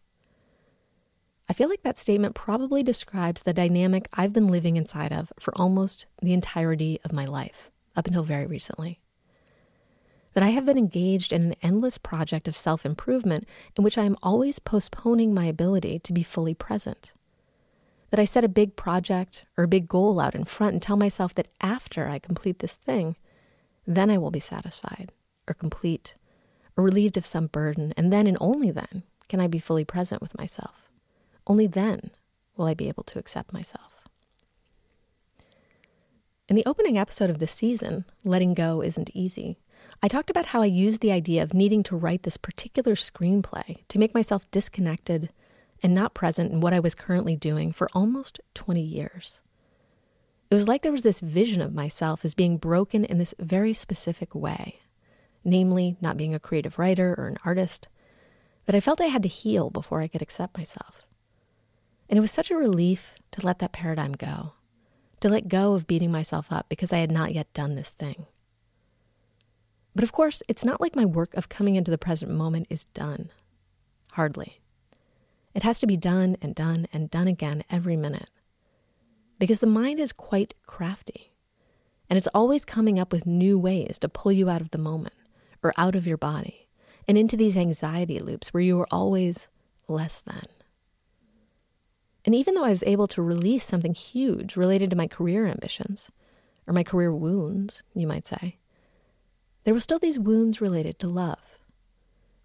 I 1.47 1.53
feel 1.53 1.69
like 1.69 1.83
that 1.83 1.97
statement 1.97 2.33
probably 2.33 2.81
describes 2.81 3.43
the 3.43 3.53
dynamic 3.53 4.07
I've 4.13 4.33
been 4.33 4.47
living 4.47 4.77
inside 4.77 5.11
of 5.13 5.31
for 5.39 5.53
almost 5.55 6.07
the 6.21 6.33
entirety 6.33 6.99
of 7.03 7.13
my 7.13 7.25
life, 7.25 7.69
up 7.95 8.07
until 8.07 8.23
very 8.23 8.47
recently. 8.47 8.99
That 10.35 10.43
I 10.43 10.49
have 10.49 10.65
been 10.65 10.77
engaged 10.77 11.31
in 11.31 11.41
an 11.43 11.55
endless 11.61 11.97
project 11.97 12.47
of 12.47 12.57
self 12.57 12.85
improvement 12.85 13.47
in 13.77 13.85
which 13.85 13.97
I 13.97 14.03
am 14.03 14.17
always 14.21 14.59
postponing 14.59 15.33
my 15.33 15.45
ability 15.45 15.99
to 15.99 16.13
be 16.13 16.23
fully 16.23 16.53
present. 16.53 17.13
That 18.11 18.19
I 18.19 18.25
set 18.25 18.43
a 18.43 18.49
big 18.49 18.75
project 18.75 19.45
or 19.57 19.63
a 19.63 19.69
big 19.69 19.87
goal 19.87 20.19
out 20.19 20.35
in 20.35 20.43
front 20.43 20.73
and 20.73 20.81
tell 20.81 20.97
myself 20.97 21.33
that 21.35 21.47
after 21.61 22.09
I 22.09 22.19
complete 22.19 22.59
this 22.59 22.75
thing, 22.75 23.15
then 23.87 24.11
I 24.11 24.17
will 24.17 24.29
be 24.29 24.41
satisfied 24.41 25.13
or 25.47 25.53
complete 25.53 26.15
or 26.75 26.83
relieved 26.83 27.15
of 27.15 27.25
some 27.25 27.47
burden, 27.47 27.93
and 27.95 28.11
then 28.11 28.27
and 28.27 28.37
only 28.41 28.71
then 28.71 29.03
can 29.29 29.39
I 29.39 29.47
be 29.47 29.59
fully 29.59 29.85
present 29.85 30.21
with 30.21 30.37
myself. 30.37 30.89
Only 31.47 31.67
then 31.67 32.11
will 32.57 32.65
I 32.65 32.73
be 32.73 32.89
able 32.89 33.03
to 33.03 33.19
accept 33.19 33.53
myself. 33.53 34.09
In 36.49 36.57
the 36.57 36.65
opening 36.65 36.97
episode 36.97 37.29
of 37.29 37.39
this 37.39 37.53
season, 37.53 38.03
Letting 38.25 38.53
Go 38.53 38.83
Isn't 38.83 39.09
Easy, 39.13 39.57
I 40.03 40.07
talked 40.07 40.29
about 40.29 40.47
how 40.47 40.61
I 40.61 40.65
used 40.65 41.01
the 41.01 41.11
idea 41.11 41.41
of 41.41 41.53
needing 41.53 41.83
to 41.83 41.95
write 41.95 42.23
this 42.23 42.37
particular 42.37 42.95
screenplay 42.95 43.79
to 43.87 43.99
make 43.99 44.13
myself 44.13 44.49
disconnected 44.51 45.29
and 45.81 45.93
not 45.93 46.13
present 46.13 46.51
in 46.51 46.61
what 46.61 46.73
I 46.73 46.79
was 46.79 46.95
currently 46.95 47.35
doing 47.35 47.71
for 47.71 47.89
almost 47.93 48.39
20 48.53 48.81
years. 48.81 49.39
It 50.49 50.55
was 50.55 50.67
like 50.67 50.83
there 50.83 50.91
was 50.91 51.01
this 51.01 51.19
vision 51.19 51.61
of 51.61 51.73
myself 51.73 52.23
as 52.23 52.33
being 52.33 52.57
broken 52.57 53.03
in 53.03 53.17
this 53.17 53.33
very 53.39 53.73
specific 53.73 54.35
way 54.35 54.79
namely 55.45 55.95
not 56.01 56.17
being 56.17 56.33
a 56.33 56.39
creative 56.39 56.77
writer 56.79 57.15
or 57.17 57.27
an 57.27 57.37
artist, 57.45 57.87
that 58.65 58.75
I 58.75 58.79
felt 58.79 58.99
I 58.99 59.05
had 59.05 59.23
to 59.23 59.29
heal 59.29 59.69
before 59.69 60.01
I 60.01 60.07
could 60.07 60.23
accept 60.23 60.57
myself. 60.57 61.07
And 62.09 62.17
it 62.17 62.21
was 62.21 62.31
such 62.31 62.51
a 62.51 62.57
relief 62.57 63.15
to 63.31 63.45
let 63.45 63.59
that 63.59 63.71
paradigm 63.71 64.13
go, 64.13 64.53
to 65.19 65.29
let 65.29 65.47
go 65.47 65.73
of 65.73 65.87
beating 65.87 66.11
myself 66.11 66.51
up 66.51 66.67
because 66.67 66.91
I 66.91 66.97
had 66.97 67.11
not 67.11 67.33
yet 67.33 67.53
done 67.53 67.75
this 67.75 67.91
thing. 67.91 68.25
But 69.95 70.03
of 70.03 70.11
course, 70.11 70.43
it's 70.49 70.65
not 70.65 70.81
like 70.81 70.95
my 70.95 71.05
work 71.05 71.33
of 71.35 71.47
coming 71.47 71.75
into 71.75 71.89
the 71.89 71.97
present 71.97 72.29
moment 72.31 72.67
is 72.69 72.83
done. 72.83 73.29
Hardly. 74.13 74.59
It 75.53 75.63
has 75.63 75.79
to 75.79 75.87
be 75.87 75.95
done 75.95 76.35
and 76.41 76.53
done 76.53 76.87
and 76.91 77.09
done 77.09 77.27
again 77.27 77.63
every 77.69 77.95
minute. 77.95 78.29
Because 79.39 79.61
the 79.61 79.67
mind 79.67 79.99
is 79.99 80.11
quite 80.11 80.53
crafty, 80.65 81.33
and 82.09 82.17
it's 82.17 82.27
always 82.33 82.65
coming 82.65 82.99
up 82.99 83.11
with 83.13 83.25
new 83.25 83.57
ways 83.57 83.97
to 83.99 84.09
pull 84.09 84.31
you 84.31 84.49
out 84.49 84.61
of 84.61 84.71
the 84.71 84.77
moment 84.77 85.13
or 85.63 85.73
out 85.77 85.95
of 85.95 86.05
your 86.05 86.17
body 86.17 86.67
and 87.07 87.17
into 87.17 87.37
these 87.37 87.57
anxiety 87.57 88.19
loops 88.19 88.53
where 88.53 88.63
you 88.63 88.79
are 88.79 88.87
always 88.91 89.47
less 89.87 90.21
than. 90.21 90.45
And 92.25 92.33
even 92.33 92.55
though 92.55 92.63
I 92.63 92.71
was 92.71 92.83
able 92.83 93.07
to 93.07 93.21
release 93.21 93.65
something 93.65 93.93
huge 93.93 94.57
related 94.57 94.89
to 94.89 94.95
my 94.95 95.07
career 95.07 95.45
ambitions, 95.47 96.11
or 96.67 96.73
my 96.73 96.83
career 96.83 97.13
wounds, 97.13 97.83
you 97.93 98.07
might 98.07 98.25
say, 98.25 98.57
there 99.65 99.73
were 99.73 99.79
still 99.79 99.99
these 99.99 100.17
wounds 100.17 100.61
related 100.61 100.97
to 100.99 101.07
love. 101.07 101.59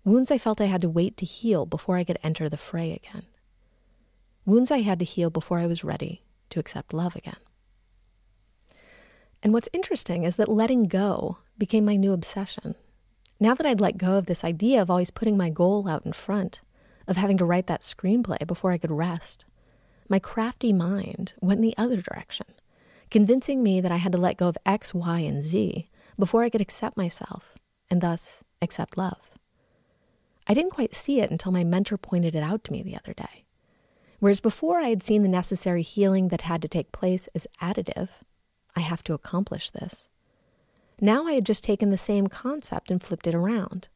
Wounds 0.05 0.31
I 0.31 0.39
felt 0.39 0.61
I 0.61 0.67
had 0.67 0.81
to 0.81 0.89
wait 0.89 1.17
to 1.19 1.27
heal 1.27 1.65
before 1.65 1.97
I 1.97 2.05
could 2.05 2.19
enter 2.23 2.49
the 2.49 2.57
fray 2.57 2.93
again. 2.93 3.27
Wounds 4.45 4.71
I 4.71 4.81
had 4.81 4.99
to 4.99 5.05
heal 5.05 5.31
before 5.31 5.59
I 5.59 5.67
was 5.67 5.85
ready 5.85 6.25
to 6.49 6.59
accept 6.59 6.93
love 6.93 7.15
again. 7.15 7.37
And 9.43 9.53
what's 9.53 9.69
interesting 9.73 10.25
is 10.25 10.37
that 10.37 10.49
letting 10.49 10.85
go 10.85 11.39
became 11.57 11.85
my 11.85 11.97
new 11.97 12.13
obsession 12.13 12.75
now 13.43 13.55
that 13.55 13.65
I'd 13.65 13.81
let 13.81 13.97
go 13.97 14.19
of 14.19 14.27
this 14.27 14.45
idea 14.45 14.83
of 14.83 14.91
always 14.91 15.11
putting 15.11 15.39
my 15.39 15.49
goal 15.49 15.89
out 15.89 16.05
in 16.05 16.13
front, 16.13 16.61
of 17.09 17.17
having 17.17 17.39
to 17.39 17.47
write 17.47 17.67
that 17.69 17.81
screenplay 17.81 18.47
before 18.47 18.71
I 18.71 18.79
could 18.79 18.91
rest, 18.91 19.47
my 20.11 20.19
crafty 20.19 20.75
mind 20.75 21.33
went 21.41 21.59
in 21.59 21.63
the 21.63 21.75
other 21.79 22.03
direction, 22.03 22.47
convincing 23.11 23.63
me 23.63 23.81
that 23.81 23.91
I 23.91 23.97
had 23.97 24.13
to 24.13 24.19
let 24.19 24.37
go 24.37 24.49
of 24.49 24.59
X, 24.67 24.93
Y, 24.93 25.21
and 25.21 25.43
Z 25.45 25.89
before 26.21 26.45
I 26.45 26.51
could 26.51 26.61
accept 26.61 26.97
myself 26.97 27.57
and 27.91 28.01
thus 28.01 28.45
accept 28.63 28.97
love. 28.97 29.33
I 30.47 30.55
didn't 30.55 30.73
quite 30.73 30.95
see 30.95 31.21
it 31.21 31.31
until 31.31 31.53
my 31.53 31.65
mentor 31.65 31.97
pointed 31.97 32.35
it 32.35 32.43
out 32.43 32.65
to 32.65 32.73
me 32.73 32.83
the 32.83 32.97
other 32.97 33.13
day. 33.13 33.45
Whereas 34.19 34.41
before 34.41 34.79
I 34.79 34.89
had 34.89 35.03
seen 35.03 35.23
the 35.23 35.29
necessary 35.29 35.83
healing 35.83 36.29
that 36.29 36.43
had 36.43 36.61
to 36.63 36.69
take 36.69 36.93
place 36.93 37.27
as 37.35 37.47
additive, 37.61 38.09
I 38.77 38.81
have 38.81 39.03
to 39.05 39.15
accomplish 39.15 39.71
this. 39.71 40.09
Now 41.01 41.27
I 41.27 41.33
had 41.33 41.47
just 41.47 41.65
taken 41.65 41.91
the 41.91 41.97
same 41.97 42.27
concept 42.27 42.91
and 42.91 43.03
flipped 43.03 43.27
it 43.27 43.35
around. 43.35 43.89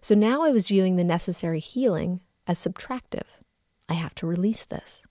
So 0.00 0.14
now 0.14 0.42
I 0.42 0.50
was 0.50 0.68
viewing 0.68 0.96
the 0.96 1.04
necessary 1.04 1.60
healing 1.60 2.20
as 2.46 2.58
subtractive. 2.58 3.26
I 3.88 3.94
have 3.94 4.14
to 4.16 4.26
release 4.26 4.64
this. 4.64 5.02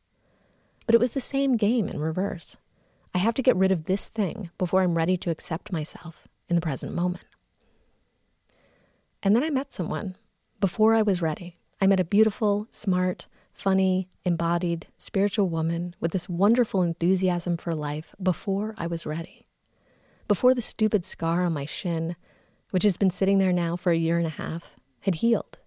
But 0.85 0.95
it 0.95 0.99
was 0.99 1.11
the 1.11 1.21
same 1.21 1.55
game 1.55 1.87
in 1.87 1.99
reverse. 1.99 2.57
I 3.13 3.19
have 3.19 3.33
to 3.35 3.41
get 3.41 3.55
rid 3.55 3.71
of 3.71 3.85
this 3.85 4.09
thing 4.09 4.49
before 4.57 4.81
I'm 4.81 4.97
ready 4.97 5.15
to 5.17 5.29
accept 5.29 5.71
myself 5.71 6.27
in 6.49 6.55
the 6.55 6.61
present 6.61 6.93
moment. 6.93 7.23
And 9.21 9.35
then 9.35 9.43
I 9.43 9.49
met 9.49 9.73
someone 9.73 10.15
before 10.59 10.95
I 10.95 11.01
was 11.01 11.21
ready. 11.21 11.57
I 11.81 11.87
met 11.87 11.99
a 11.99 12.05
beautiful, 12.05 12.67
smart, 12.71 13.27
funny, 13.53 14.09
embodied, 14.25 14.87
spiritual 14.97 15.49
woman 15.49 15.95
with 15.99 16.11
this 16.11 16.29
wonderful 16.29 16.81
enthusiasm 16.81 17.57
for 17.57 17.75
life 17.75 18.13
before 18.21 18.73
I 18.77 18.87
was 18.87 19.05
ready. 19.05 19.47
Before 20.27 20.53
the 20.53 20.61
stupid 20.61 21.05
scar 21.05 21.43
on 21.43 21.53
my 21.53 21.65
shin, 21.65 22.15
which 22.71 22.83
has 22.83 22.97
been 22.97 23.09
sitting 23.09 23.39
there 23.39 23.53
now 23.53 23.75
for 23.75 23.91
a 23.91 23.97
year 23.97 24.17
and 24.17 24.27
a 24.27 24.31
half, 24.31 24.75
had 25.01 25.15
healed. 25.15 25.57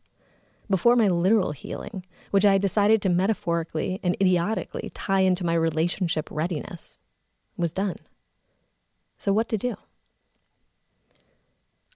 Before 0.70 0.96
my 0.96 1.08
literal 1.08 1.52
healing, 1.52 2.04
which 2.30 2.46
I 2.46 2.56
decided 2.56 3.02
to 3.02 3.08
metaphorically 3.08 4.00
and 4.02 4.16
idiotically 4.20 4.90
tie 4.94 5.20
into 5.20 5.44
my 5.44 5.54
relationship 5.54 6.28
readiness, 6.30 6.98
was 7.56 7.72
done. 7.72 7.96
So, 9.18 9.32
what 9.32 9.48
to 9.50 9.58
do? 9.58 9.76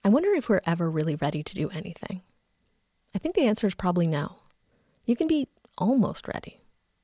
I 0.07 0.09
wonder 0.09 0.33
if 0.33 0.47
we're 0.47 0.61
ever 0.65 0.89
really 0.89 1.15
ready 1.15 1.43
to 1.43 1.53
do 1.53 1.69
anything. 1.69 2.21
I 3.13 3.17
think 3.17 3.35
the 3.35 3.45
answer 3.45 3.67
is 3.67 3.75
probably 3.75 4.07
no. 4.07 4.37
You 5.03 5.17
can 5.17 5.27
be 5.27 5.49
almost 5.77 6.29
ready, 6.29 6.61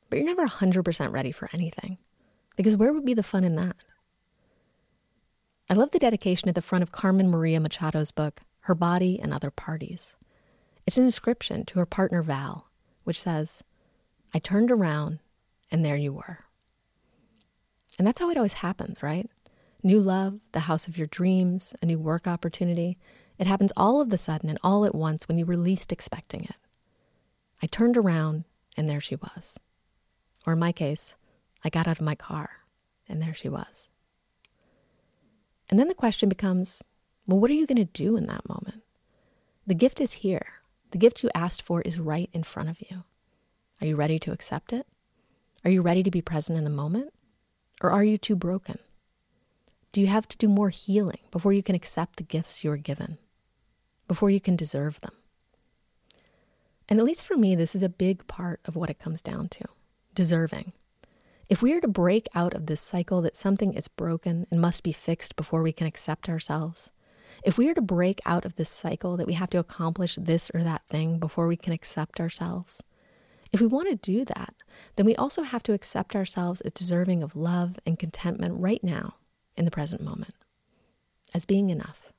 but 0.09 0.17
you're 0.17 0.25
never 0.25 0.47
100% 0.47 1.11
ready 1.11 1.33
for 1.33 1.49
anything. 1.51 1.97
Because 2.55 2.77
where 2.77 2.93
would 2.93 3.03
be 3.03 3.13
the 3.13 3.21
fun 3.21 3.43
in 3.43 3.57
that? 3.57 3.75
I 5.69 5.73
love 5.73 5.91
the 5.91 5.99
dedication 5.99 6.47
at 6.47 6.55
the 6.55 6.61
front 6.61 6.81
of 6.81 6.93
Carmen 6.93 7.29
Maria 7.29 7.59
Machado's 7.59 8.11
book, 8.11 8.39
Her 8.61 8.73
Body 8.73 9.19
and 9.21 9.33
Other 9.33 9.51
Parties. 9.51 10.15
It's 10.87 10.97
an 10.97 11.03
inscription 11.03 11.65
to 11.65 11.79
her 11.79 11.85
partner 11.85 12.23
Val, 12.23 12.69
which 13.03 13.19
says, 13.19 13.65
I 14.33 14.39
turned 14.39 14.71
around 14.71 15.19
and 15.69 15.85
there 15.85 15.97
you 15.97 16.13
were. 16.13 16.45
And 17.99 18.07
that's 18.07 18.21
how 18.21 18.29
it 18.29 18.37
always 18.37 18.53
happens, 18.53 19.03
right? 19.03 19.29
New 19.85 19.99
love, 19.99 20.39
the 20.53 20.61
house 20.61 20.87
of 20.87 20.97
your 20.97 21.07
dreams, 21.07 21.73
a 21.81 21.85
new 21.85 21.99
work 21.99 22.25
opportunity. 22.25 22.97
It 23.37 23.47
happens 23.47 23.73
all 23.75 23.99
of 23.99 24.09
the 24.09 24.17
sudden 24.17 24.49
and 24.49 24.57
all 24.63 24.85
at 24.85 24.95
once 24.95 25.27
when 25.27 25.37
you 25.37 25.45
were 25.45 25.57
least 25.57 25.91
expecting 25.91 26.45
it. 26.45 26.55
I 27.61 27.67
turned 27.67 27.97
around 27.97 28.45
and 28.77 28.89
there 28.89 29.01
she 29.01 29.15
was. 29.15 29.59
Or 30.47 30.53
in 30.53 30.59
my 30.59 30.71
case, 30.71 31.15
I 31.65 31.69
got 31.69 31.87
out 31.87 31.99
of 31.99 32.05
my 32.05 32.15
car 32.15 32.49
and 33.09 33.21
there 33.21 33.33
she 33.33 33.49
was. 33.49 33.89
And 35.69 35.77
then 35.77 35.89
the 35.89 35.93
question 35.93 36.29
becomes 36.29 36.83
well, 37.25 37.39
what 37.39 37.51
are 37.51 37.55
you 37.55 37.65
going 37.65 37.77
to 37.77 37.85
do 37.85 38.17
in 38.17 38.27
that 38.27 38.47
moment? 38.47 38.83
The 39.65 39.75
gift 39.75 40.01
is 40.01 40.13
here. 40.13 40.61
The 40.91 40.97
gift 40.97 41.23
you 41.23 41.29
asked 41.33 41.61
for 41.61 41.81
is 41.81 41.99
right 41.99 42.29
in 42.33 42.43
front 42.43 42.69
of 42.69 42.81
you. 42.89 43.03
Are 43.79 43.87
you 43.87 43.95
ready 43.95 44.19
to 44.19 44.31
accept 44.31 44.73
it? 44.73 44.85
Are 45.63 45.71
you 45.71 45.81
ready 45.81 46.03
to 46.03 46.11
be 46.11 46.21
present 46.21 46.57
in 46.57 46.65
the 46.65 46.69
moment? 46.69 47.13
Or 47.81 47.91
are 47.91 48.03
you 48.03 48.17
too 48.17 48.35
broken? 48.35 48.77
Do 49.93 50.01
you 50.01 50.07
have 50.07 50.27
to 50.29 50.37
do 50.37 50.49
more 50.49 50.71
healing 50.71 51.19
before 51.29 51.53
you 51.53 51.61
can 51.61 51.75
accept 51.75 52.15
the 52.15 52.23
gifts 52.23 52.63
you 52.63 52.71
are 52.71 52.77
given, 52.77 53.19
before 54.07 54.31
you 54.31 54.41
can 54.41 54.55
deserve 54.55 54.99
them? 55.01 55.13
And 56.89 56.97
at 56.97 57.05
least 57.05 57.23
for 57.23 57.37
me, 57.37 57.55
this 57.55 57.75
is 57.75 57.83
a 57.83 57.89
big 57.89 58.25
part 58.25 58.59
of 58.65 58.75
what 58.75 58.89
it 58.89 58.97
comes 58.97 59.21
down 59.21 59.49
to 59.49 59.65
deserving. 60.15 60.73
If 61.47 61.61
we 61.61 61.73
are 61.73 61.79
to 61.79 61.87
break 61.87 62.27
out 62.33 62.55
of 62.55 62.65
this 62.65 62.81
cycle 62.81 63.21
that 63.21 63.35
something 63.35 63.75
is 63.75 63.87
broken 63.87 64.47
and 64.49 64.59
must 64.59 64.81
be 64.81 64.93
fixed 64.93 65.35
before 65.35 65.61
we 65.61 65.71
can 65.71 65.85
accept 65.85 66.27
ourselves, 66.27 66.89
if 67.43 67.59
we 67.59 67.69
are 67.69 67.75
to 67.75 67.81
break 67.81 68.19
out 68.25 68.45
of 68.45 68.55
this 68.55 68.71
cycle 68.71 69.15
that 69.17 69.27
we 69.27 69.33
have 69.33 69.51
to 69.51 69.59
accomplish 69.59 70.17
this 70.19 70.49
or 70.55 70.63
that 70.63 70.87
thing 70.87 71.19
before 71.19 71.45
we 71.45 71.55
can 71.55 71.71
accept 71.71 72.19
ourselves, 72.19 72.81
if 73.51 73.61
we 73.61 73.67
want 73.67 73.89
to 73.89 73.95
do 73.95 74.25
that, 74.25 74.55
then 74.95 75.05
we 75.05 75.15
also 75.15 75.43
have 75.43 75.61
to 75.61 75.73
accept 75.73 76.15
ourselves 76.15 76.61
as 76.61 76.71
deserving 76.71 77.21
of 77.21 77.35
love 77.35 77.77
and 77.85 77.99
contentment 77.99 78.55
right 78.59 78.83
now 78.83 79.17
in 79.55 79.65
the 79.65 79.71
present 79.71 80.01
moment, 80.01 80.35
as 81.33 81.45
being 81.45 81.69
enough. 81.69 82.11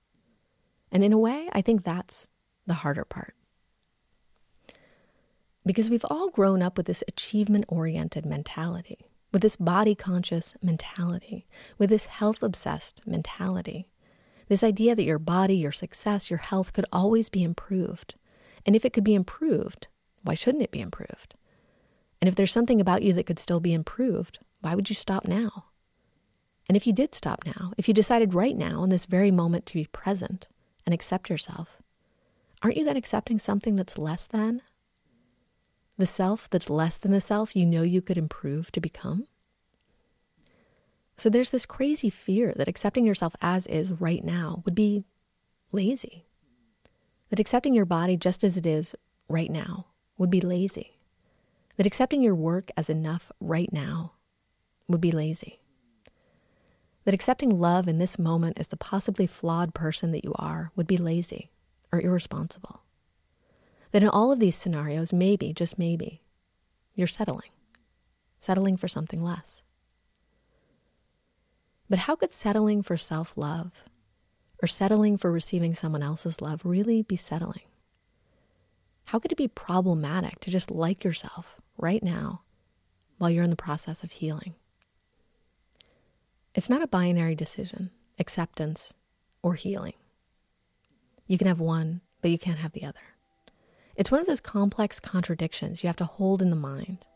And 0.93 1.03
in 1.03 1.13
a 1.13 1.19
way, 1.19 1.49
I 1.53 1.61
think 1.61 1.83
that's 1.83 2.29
the 2.67 2.75
harder 2.75 3.05
part. 3.05 3.35
Because 5.67 5.91
we've 5.91 6.05
all 6.11 6.31
grown 6.31 6.63
up 6.63 6.77
with 6.77 6.87
this 6.87 7.03
achievement 7.09 7.65
oriented 7.69 8.27
mentality 8.27 9.09
with 9.35 9.43
this 9.43 9.57
body 9.57 9.97
conscious 9.97 10.55
mentality, 10.63 11.45
with 11.77 11.91
this 11.91 12.07
health 12.07 12.41
obsessed 12.41 13.05
mentality. 13.05 13.89
This 14.47 14.63
idea 14.63 14.95
that 14.95 15.03
your 15.03 15.19
body, 15.19 15.57
your 15.57 15.73
success, 15.73 16.31
your 16.31 16.39
health 16.39 16.73
could 16.73 16.87
always 16.93 17.29
be 17.29 17.43
improved. 17.43 18.15
And 18.65 18.77
if 18.77 18.85
it 18.85 18.93
could 18.93 19.03
be 19.03 19.15
improved, 19.15 19.89
why 20.23 20.35
shouldn't 20.35 20.63
it 20.63 20.71
be 20.71 20.81
improved? 20.81 21.35
And 22.21 22.29
if 22.29 22.37
there's 22.37 22.53
something 22.53 22.81
about 22.81 23.03
you 23.03 23.13
that 23.15 23.27
could 23.27 23.41
still 23.41 23.59
be 23.59 23.75
improved, 23.75 24.39
why 24.61 24.77
would 24.77 24.89
you 24.89 24.95
stop 24.95 25.27
now? 25.27 25.65
And 26.69 26.77
if 26.77 26.87
you 26.87 26.93
did 26.93 27.15
stop 27.15 27.45
now, 27.45 27.73
if 27.77 27.89
you 27.89 27.95
decided 27.95 28.35
right 28.35 28.57
now 28.57 28.83
in 28.85 28.91
this 28.91 29.07
very 29.07 29.31
moment 29.31 29.67
to 29.67 29.75
be 29.75 29.87
present 29.87 30.49
and 30.87 30.95
accept 30.95 31.29
yourself, 31.29 31.83
aren't 32.63 32.77
you 32.77 32.85
then 32.85 32.97
accepting 32.97 33.39
something 33.39 33.75
that's 33.77 33.99
less 33.99 34.27
than 34.27 34.63
the 35.97 36.07
self 36.07 36.51
that's 36.51 36.71
less 36.71 36.99
than 36.99 37.13
the 37.13 37.21
self 37.21 37.55
you 37.55 37.65
know 37.65 37.83
you 37.83 38.01
could 38.01 38.19
improve 38.19 38.73
to 38.73 38.81
become? 38.81 39.27
So 41.17 41.31
there's 41.31 41.51
this 41.51 41.67
crazy 41.67 42.11
fear 42.11 42.53
that 42.57 42.69
accepting 42.69 43.07
yourself 43.07 43.37
as 43.41 43.67
is 43.67 43.93
right 43.93 44.25
now 44.25 44.63
would 44.65 44.75
be 44.75 45.05
lazy. 45.71 46.27
That 47.31 47.41
accepting 47.41 47.75
your 47.75 47.85
body 47.85 48.17
just 48.17 48.43
as 48.43 48.57
it 48.57 48.67
is 48.67 48.95
right 49.29 49.51
now 49.51 49.87
would 50.19 50.31
be 50.31 50.41
lazy. 50.41 50.99
That 51.77 51.87
accepting 51.87 52.23
your 52.23 52.35
work 52.35 52.71
as 52.77 52.89
enough 52.89 53.31
right 53.41 53.73
now 53.73 54.13
would 54.89 55.01
be 55.01 55.13
lazy. 55.13 55.61
That 57.05 57.15
accepting 57.15 57.59
love 57.59 57.87
in 57.87 57.99
this 57.99 58.19
moment 58.19 58.59
as 58.59 58.69
the 58.69 58.77
possibly 58.77 59.27
flawed 59.27 59.75
person 59.75 60.11
that 60.13 60.25
you 60.25 60.33
are 60.37 60.71
would 60.75 60.87
be 60.87 60.97
lazy 60.97 61.51
or 61.93 62.01
irresponsible 62.01 62.81
that 63.95 64.03
in 64.03 64.09
all 64.09 64.33
of 64.33 64.41
these 64.41 64.57
scenarios, 64.57 65.13
maybe, 65.13 65.53
just 65.53 65.79
maybe, 65.79 66.21
you're 66.97 67.07
settling, 67.07 67.51
settling 68.41 68.77
for 68.77 68.89
something 68.89 69.23
less. 69.23 69.63
But 71.89 72.01
how 72.01 72.17
could 72.17 72.33
settling 72.33 72.83
for 72.83 72.97
self 72.97 73.37
love 73.37 73.85
or 74.61 74.67
settling 74.67 75.17
for 75.17 75.31
receiving 75.31 75.77
someone 75.77 76.03
else's 76.03 76.41
love 76.41 76.63
really 76.65 77.03
be 77.03 77.15
settling? 77.15 77.63
How 79.07 79.21
could 79.21 79.31
it 79.31 79.39
be 79.39 79.47
problematic 79.47 80.41
to 80.41 80.51
just 80.51 80.73
like 80.73 81.05
yourself 81.05 81.61
right 81.79 82.03
now 82.03 82.41
while 83.19 83.31
you're 83.31 83.45
in 83.45 83.51
the 83.51 83.55
process 83.55 84.03
of 84.03 84.11
healing? 84.11 84.57
It's 86.55 86.71
not 86.71 86.83
a 86.83 86.87
binary 86.87 87.35
decision, 87.35 87.91
acceptance 88.19 88.95
or 89.43 89.55
healing. 89.55 89.95
You 91.27 91.37
can 91.37 91.49
have 91.49 91.59
one, 91.59 92.01
but 92.23 92.31
you 92.31 92.39
can't 92.39 92.61
have 92.61 92.73
the 92.73 92.85
other. 92.85 93.01
It's 93.97 94.11
one 94.11 94.21
of 94.21 94.27
those 94.29 94.41
complex 94.41 95.01
contradictions 95.01 95.83
you 95.83 95.89
have 95.89 95.97
to 95.97 96.05
hold 96.05 96.41
in 96.41 96.51
the 96.51 96.57
mind, 96.57 97.07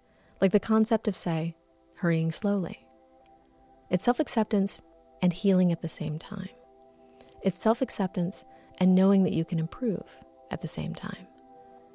like 0.40 0.50
the 0.50 0.58
concept 0.58 1.06
of, 1.06 1.14
say, 1.14 1.54
hurrying 1.96 2.32
slowly. 2.32 2.84
It's 3.90 4.04
self 4.04 4.18
acceptance 4.18 4.82
and 5.22 5.32
healing 5.32 5.70
at 5.70 5.82
the 5.82 5.88
same 5.88 6.18
time. 6.18 6.50
It's 7.42 7.58
self 7.58 7.80
acceptance 7.80 8.44
and 8.78 8.94
knowing 8.94 9.22
that 9.22 9.32
you 9.32 9.44
can 9.44 9.60
improve 9.60 10.18
at 10.50 10.62
the 10.62 10.68
same 10.68 10.94
time. 10.94 11.28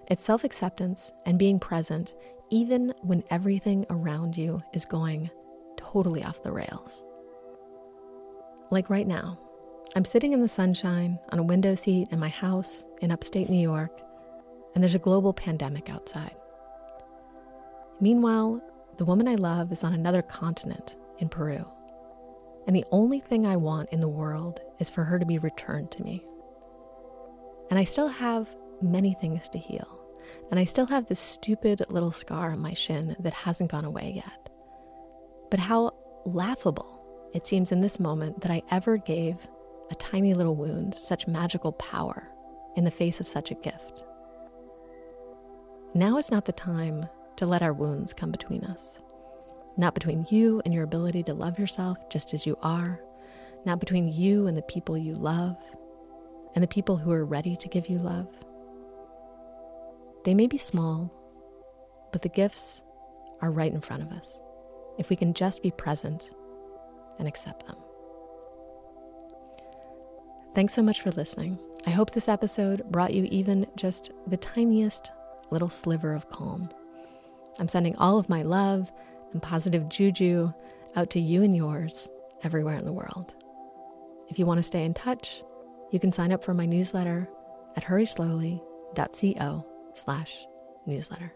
It's 0.08 0.24
self 0.24 0.46
acceptance 0.46 1.12
and 1.26 1.38
being 1.38 1.60
present 1.60 2.14
even 2.50 2.94
when 3.02 3.24
everything 3.30 3.86
around 3.90 4.38
you 4.38 4.62
is 4.74 4.86
going 4.86 5.30
totally 5.76 6.24
off 6.24 6.44
the 6.44 6.52
rails. 6.52 7.04
Like 8.74 8.90
right 8.90 9.06
now, 9.06 9.38
I'm 9.96 10.04
sitting 10.04 10.34
in 10.34 10.42
the 10.42 10.48
sunshine 10.48 11.20
on 11.32 11.38
a 11.38 11.44
window 11.44 11.76
seat 11.76 12.08
in 12.10 12.20
my 12.20 12.30
house 12.30 12.86
in 13.02 13.12
upstate 13.12 13.48
New 13.48 13.62
York 13.62 14.02
and 14.74 14.82
there's 14.82 14.96
a 14.96 15.00
global 15.00 15.32
pandemic 15.32 15.92
outside. 15.92 16.36
Meanwhile, 18.02 18.64
the 18.98 19.06
woman 19.06 19.28
I 19.28 19.36
love 19.36 19.72
is 19.72 19.84
on 19.84 19.94
another 19.94 20.24
continent 20.24 20.96
in 21.20 21.30
Peru, 21.30 21.64
and 22.66 22.76
the 22.76 22.84
only 22.90 23.20
thing 23.20 23.46
I 23.46 23.58
want 23.58 23.90
in 23.92 24.00
the 24.00 24.08
world 24.08 24.60
is 24.80 24.90
for 24.90 25.04
her 25.04 25.20
to 25.20 25.26
be 25.28 25.38
returned 25.38 25.92
to 25.92 26.04
me. 26.04 26.26
And 27.70 27.78
I 27.78 27.84
still 27.84 28.08
have 28.08 28.56
many 28.82 29.14
things 29.22 29.50
to 29.50 29.60
heal. 29.60 30.00
and 30.50 30.60
I 30.60 30.66
still 30.66 30.88
have 30.88 31.08
this 31.08 31.20
stupid 31.20 31.86
little 31.90 32.12
scar 32.12 32.54
on 32.54 32.60
my 32.60 32.74
shin 32.74 33.16
that 33.20 33.34
hasn't 33.34 33.70
gone 33.70 33.86
away 33.86 34.14
yet. 34.16 34.50
But 35.52 35.60
how 35.60 35.92
laughable 36.26 36.93
it 37.34 37.48
seems 37.48 37.72
in 37.72 37.82
this 37.82 38.00
moment 38.00 38.42
that 38.42 38.52
I 38.52 38.62
ever 38.72 38.98
gave 38.98 39.48
a 39.90 39.96
tiny 39.96 40.34
little 40.34 40.56
wound 40.56 40.96
such 40.98 41.28
magical 41.28 41.72
power 41.74 42.28
in 42.76 42.84
the 42.84 42.92
face 42.92 43.20
of 43.20 43.28
such 43.28 43.52
a 43.52 43.56
gift. 43.56 44.04
Now 45.94 46.18
is 46.18 46.32
not 46.32 46.46
the 46.46 46.52
time 46.52 47.04
to 47.38 47.46
let 47.46 47.62
our 47.62 47.74
wounds 47.74 48.14
come 48.14 48.32
between 48.32 48.64
us. 48.64 49.00
Not 49.78 49.94
between 49.94 50.26
you 50.30 50.62
and 50.66 50.74
your 50.74 50.84
ability 50.84 51.24
to 51.24 51.34
love 51.34 51.58
yourself 51.58 51.98
just 52.10 52.34
as 52.34 52.46
you 52.46 52.58
are, 52.62 53.00
not 53.66 53.80
between 53.80 54.12
you 54.12 54.48
and 54.48 54.56
the 54.56 54.64
people 54.64 54.98
you 54.98 55.14
love, 55.14 55.58
and 56.56 56.64
the 56.64 56.68
people 56.68 56.98
who 56.98 57.12
are 57.12 57.26
ready 57.26 57.56
to 57.56 57.68
give 57.68 57.90
you 57.90 57.98
love. 57.98 58.28
They 60.26 60.36
may 60.36 60.48
be 60.48 60.58
small, 60.58 61.12
but 62.12 62.22
the 62.22 62.30
gifts 62.30 62.82
are 63.42 63.52
right 63.52 63.74
in 63.74 63.82
front 63.82 64.04
of 64.04 64.12
us 64.12 64.40
if 64.98 65.10
we 65.10 65.16
can 65.16 65.34
just 65.34 65.64
be 65.64 65.72
present 65.72 66.32
and 67.20 67.28
accept 67.28 67.66
them. 67.66 67.78
Thanks 70.56 70.74
so 70.74 70.84
much 70.84 71.02
for 71.02 71.12
listening. 71.12 71.60
I 71.86 71.90
hope 71.90 72.12
this 72.12 72.30
episode 72.30 72.84
brought 72.92 73.14
you 73.14 73.28
even 73.32 73.66
just 73.76 74.12
the 74.28 74.38
tiniest 74.38 75.12
little 75.52 75.70
sliver 75.70 76.14
of 76.14 76.30
calm. 76.30 76.70
I'm 77.60 77.68
sending 77.68 77.96
all 77.98 78.18
of 78.18 78.30
my 78.30 78.44
love 78.44 78.92
and 79.32 79.42
positive 79.42 79.90
juju 79.90 80.54
out 80.96 81.10
to 81.12 81.20
you 81.20 81.44
and 81.44 81.56
yours 81.56 82.10
everywhere 82.44 82.76
in 82.76 82.86
the 82.86 82.94
world. 82.94 83.34
If 84.30 84.40
you 84.40 84.46
want 84.46 84.60
to 84.60 84.64
stay 84.64 84.84
in 84.84 84.94
touch, 84.94 85.44
you 85.92 86.00
can 86.00 86.12
sign 86.12 86.32
up 86.32 86.44
for 86.44 86.54
my 86.54 86.66
newsletter 86.66 87.28
at 87.76 87.84
hurryslowly.co 87.84 89.66
slash 89.94 90.46
newsletter. 90.86 91.34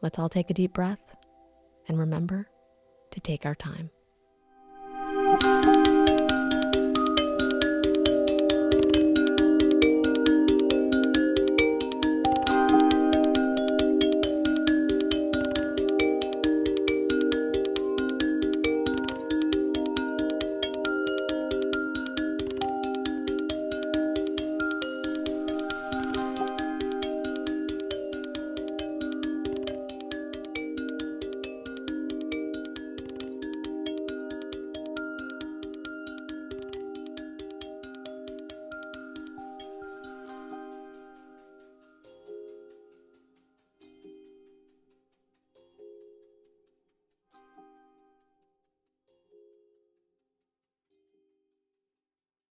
Let's 0.00 0.18
all 0.18 0.28
take 0.28 0.50
a 0.50 0.54
deep 0.54 0.72
breath 0.72 1.16
and 1.88 1.98
remember 1.98 2.48
to 3.10 3.20
take 3.20 3.44
our 3.44 3.54
time. 3.54 3.90